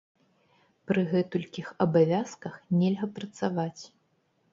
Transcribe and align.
Пры 0.91 1.01
гэтулькіх 1.11 1.67
абавязках 1.85 2.57
нельга 2.79 3.11
працаваць! 3.19 3.83